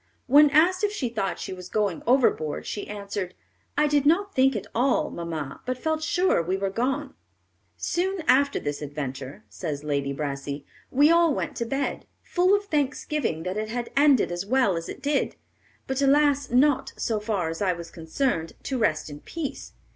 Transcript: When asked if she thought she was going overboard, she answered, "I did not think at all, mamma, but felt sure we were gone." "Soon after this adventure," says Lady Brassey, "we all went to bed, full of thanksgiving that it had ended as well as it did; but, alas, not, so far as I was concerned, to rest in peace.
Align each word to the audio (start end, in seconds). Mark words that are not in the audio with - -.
When 0.25 0.49
asked 0.49 0.83
if 0.83 0.91
she 0.91 1.09
thought 1.09 1.37
she 1.37 1.53
was 1.53 1.69
going 1.69 2.01
overboard, 2.07 2.65
she 2.65 2.87
answered, 2.87 3.35
"I 3.77 3.85
did 3.85 4.03
not 4.03 4.33
think 4.33 4.55
at 4.55 4.65
all, 4.73 5.11
mamma, 5.11 5.61
but 5.63 5.77
felt 5.77 6.01
sure 6.01 6.41
we 6.41 6.57
were 6.57 6.71
gone." 6.71 7.13
"Soon 7.77 8.21
after 8.27 8.59
this 8.59 8.81
adventure," 8.81 9.43
says 9.47 9.83
Lady 9.83 10.11
Brassey, 10.11 10.65
"we 10.89 11.11
all 11.11 11.35
went 11.35 11.55
to 11.57 11.65
bed, 11.67 12.07
full 12.23 12.55
of 12.55 12.65
thanksgiving 12.65 13.43
that 13.43 13.57
it 13.57 13.69
had 13.69 13.91
ended 13.95 14.31
as 14.31 14.43
well 14.43 14.75
as 14.75 14.89
it 14.89 15.03
did; 15.03 15.35
but, 15.85 16.01
alas, 16.01 16.49
not, 16.49 16.93
so 16.97 17.19
far 17.19 17.49
as 17.49 17.61
I 17.61 17.73
was 17.73 17.91
concerned, 17.91 18.53
to 18.63 18.79
rest 18.79 19.07
in 19.07 19.19
peace. 19.19 19.73